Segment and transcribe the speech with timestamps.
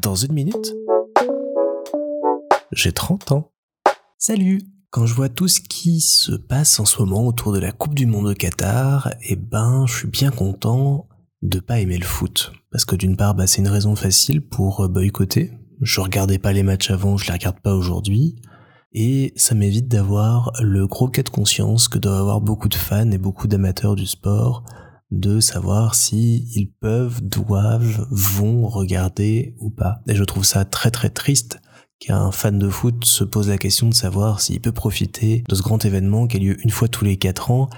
[0.00, 0.74] Dans une minute,
[2.72, 3.50] j'ai 30 ans.
[4.18, 4.60] Salut
[4.90, 7.94] Quand je vois tout ce qui se passe en ce moment autour de la Coupe
[7.94, 11.08] du Monde au Qatar, eh ben, je suis bien content
[11.42, 12.52] de pas aimer le foot.
[12.70, 15.52] Parce que d'une part, bah, c'est une raison facile pour euh, boycotter.
[15.80, 18.36] Je regardais pas les matchs avant, je les regarde pas aujourd'hui.
[18.92, 23.10] Et ça m'évite d'avoir le gros cas de conscience que doivent avoir beaucoup de fans
[23.10, 24.64] et beaucoup d'amateurs du sport
[25.10, 30.00] de savoir si ils peuvent, doivent, vont regarder ou pas.
[30.06, 31.60] Et je trouve ça très très triste
[31.98, 35.62] qu'un fan de foot se pose la question de savoir s'il peut profiter de ce
[35.62, 37.68] grand événement qui a lieu une fois tous les quatre ans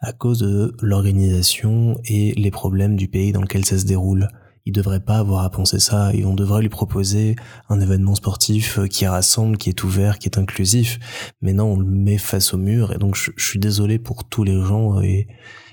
[0.00, 4.28] à cause de l'organisation et les problèmes du pays dans lequel ça se déroule.
[4.64, 7.36] Il devrait pas avoir à penser ça et on devrait lui proposer
[7.68, 10.98] un événement sportif qui rassemble, qui est ouvert, qui est inclusif.
[11.40, 14.24] Mais non, on le met face au mur et donc je, je suis désolé pour
[14.24, 15.28] tous les gens et,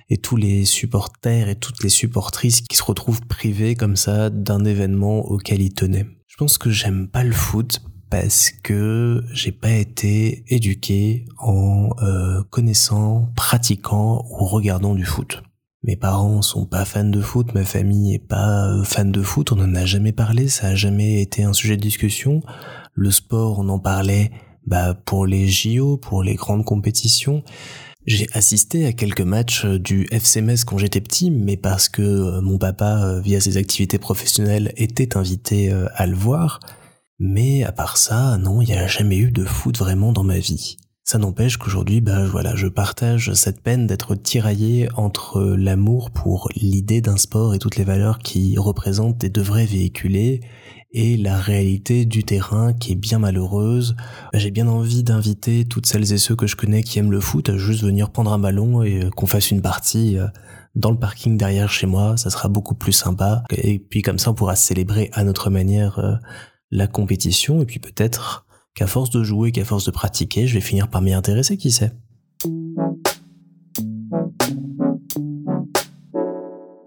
[0.10, 4.66] et tous les supporters et toutes les supportrices qui se retrouvent privés comme ça d'un
[4.66, 6.08] événement auquel ils tenaient.
[6.28, 12.42] Je pense que j'aime pas le foot parce que j'ai pas été éduqué en euh,
[12.50, 15.44] connaissant, pratiquant ou regardant du foot.
[15.84, 19.52] Mes parents sont pas fans de foot, ma famille est pas euh, fan de foot,
[19.52, 22.42] on en a jamais parlé, ça a jamais été un sujet de discussion.
[22.94, 24.32] Le sport, on en parlait
[24.66, 27.44] bah, pour les JO, pour les grandes compétitions.
[28.06, 32.02] J'ai assisté à quelques matchs euh, du FC Metz quand j'étais petit, mais parce que
[32.02, 36.60] euh, mon papa, euh, via ses activités professionnelles, était invité à le voir.
[37.20, 40.40] Mais à part ça, non, il n'y a jamais eu de foot vraiment dans ma
[40.40, 40.78] vie.
[41.10, 47.02] Ça n'empêche qu'aujourd'hui, bah voilà, je partage cette peine d'être tiraillé entre l'amour pour l'idée
[47.02, 50.42] d'un sport et toutes les valeurs qui représentent et devraient véhiculer,
[50.92, 53.96] et la réalité du terrain qui est bien malheureuse.
[54.36, 57.50] J'ai bien envie d'inviter toutes celles et ceux que je connais qui aiment le foot
[57.50, 60.28] à juste venir prendre un ballon et qu'on fasse une partie euh,
[60.76, 63.44] dans le parking derrière chez moi, ça sera beaucoup plus sympa.
[63.50, 66.14] Et puis comme ça, on pourra célébrer à notre manière euh,
[66.70, 68.46] la compétition et puis peut-être
[68.80, 71.70] qu'à force de jouer, qu'à force de pratiquer, je vais finir par m'y intéresser, qui
[71.70, 71.92] sait?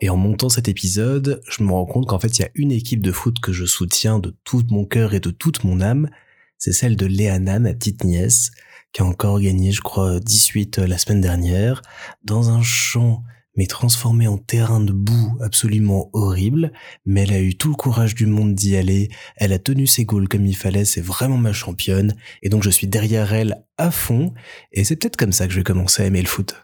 [0.00, 2.72] Et en montant cet épisode, je me rends compte qu'en fait, il y a une
[2.72, 6.08] équipe de foot que je soutiens de tout mon cœur et de toute mon âme.
[6.56, 8.52] C'est celle de Léana, ma petite nièce,
[8.94, 11.82] qui a encore gagné, je crois, 18 euh, la semaine dernière,
[12.24, 13.22] dans un champ
[13.56, 16.72] mais transformé en terrain de boue absolument horrible,
[17.04, 20.04] mais elle a eu tout le courage du monde d'y aller, elle a tenu ses
[20.04, 23.90] goals comme il fallait, c'est vraiment ma championne, et donc je suis derrière elle à
[23.90, 24.34] fond,
[24.72, 26.54] et c'est peut-être comme ça que je vais commencer à aimer le foot.